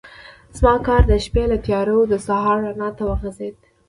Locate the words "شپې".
1.25-1.43